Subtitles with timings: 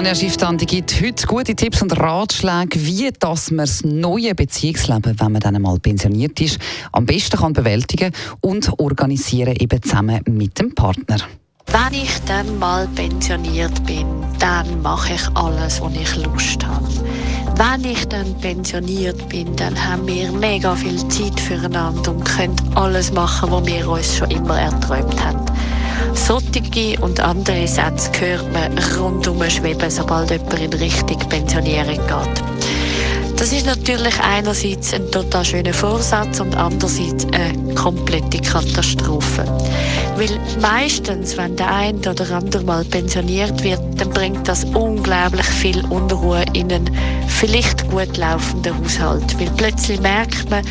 [0.00, 5.32] Tanja Schifftan gibt heute gute Tipps und Ratschläge, wie dass man das neue Beziehungsleben, wenn
[5.32, 6.58] man dann einmal pensioniert ist,
[6.92, 8.10] am besten kann bewältigen
[8.40, 11.18] und organisieren eben zusammen mit dem Partner.
[11.66, 14.06] Wenn ich dann mal pensioniert bin,
[14.38, 16.88] dann mache ich alles, was ich Lust habe.
[17.56, 23.12] Wenn ich dann pensioniert bin, dann haben wir mega viel Zeit füreinander und können alles
[23.12, 25.49] machen, was wir uns schon immer erträumt haben.
[26.30, 33.36] Solche und andere Sätze hört man rundum schweben, sobald jemand in Richtung Pensionierung geht.
[33.36, 39.44] Das ist natürlich einerseits ein total schöner Vorsatz und andererseits eine komplette Katastrophe.
[40.14, 45.84] Weil meistens, wenn der eine oder andere mal pensioniert wird, dann bringt das unglaublich viel
[45.86, 49.40] Unruhe in einen vielleicht gut laufenden Haushalt.
[49.40, 50.62] Weil plötzlich merkt man,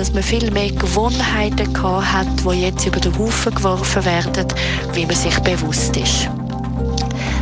[0.00, 4.46] dass man viel mehr Gewohnheiten gehabt hat, die jetzt über den Haufen geworfen werden,
[4.94, 6.26] wie man sich bewusst ist.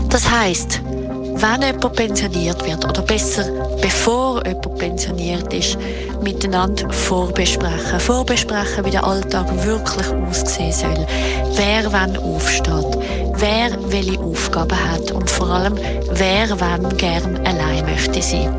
[0.08, 3.44] Das heißt, wenn jemand pensioniert wird, oder besser,
[3.80, 5.78] bevor jemand pensioniert ist,
[6.20, 8.00] miteinander vorbesprechen.
[8.00, 11.06] Vorbesprechen, wie der Alltag wirklich aussehen soll.
[11.54, 12.98] Wer wann aufsteht.
[13.34, 15.10] Wer welche Aufgaben hat.
[15.10, 15.74] Und vor allem,
[16.12, 18.54] wer wann gern allein möchte sein.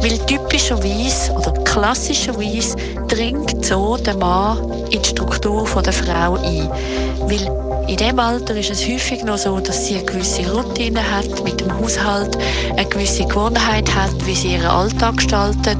[0.00, 2.76] Weil typischerweise, oder klassischerweise,
[3.08, 4.58] dringt so der Mann
[4.90, 6.68] in die Struktur der Frau ein.
[7.20, 11.44] Weil in dem Alter ist es häufig noch so, dass sie eine gewisse Routine hat
[11.44, 12.36] mit dem Haushalt,
[12.76, 15.78] eine gewisse Gewohnheit hat, wie sie ihren Alltag gestaltet.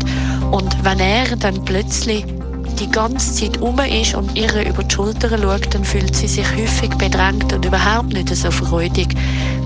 [0.51, 2.25] Und wenn er dann plötzlich
[2.75, 6.47] die ganze Zeit um ist und ihr über die Schulter schaut, dann fühlt sie sich
[6.57, 9.09] häufig bedrängt und überhaupt nicht so freudig,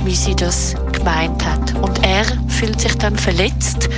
[0.04, 1.74] wie sie das gemeint hat.
[1.82, 3.88] Und er fühlt sich dann verletzt,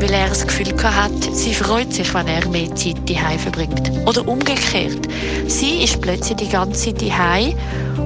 [0.00, 3.90] weil er das Gefühl hat, sie freut sich, wenn er mehr Zeit daheim verbringt.
[4.06, 5.08] Oder umgekehrt.
[5.46, 7.54] Sie ist plötzlich die ganze Zeit daheim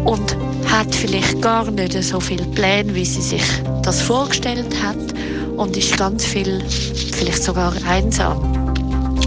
[0.04, 0.36] und
[0.66, 3.44] hat vielleicht gar nicht so viele Pläne, wie sie sich
[3.82, 4.96] das vorgestellt hat
[5.56, 6.62] und ist ganz viel,
[7.12, 8.67] vielleicht sogar einsam.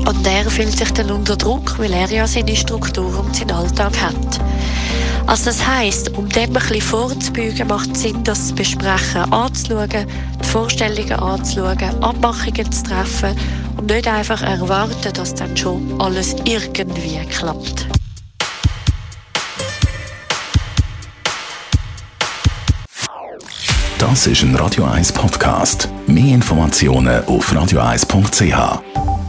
[0.08, 3.94] Und er fühlt sich dann unter Druck, weil er ja seine Struktur und seinen Alltag
[4.02, 4.40] hat.
[5.28, 10.48] Also das heisst, um dem ein bisschen vorzubeugen, macht es Sinn, das Besprechen anzuschauen, die
[10.48, 13.36] Vorstellungen anzuschauen, Abmachungen zu treffen
[13.78, 17.88] und nicht einfach erwarten, dass dann schon alles irgendwie klappt.
[24.02, 25.88] Das ist ein Radio 1 Podcast.
[26.08, 29.21] Mehr Informationen auf radio1.ch.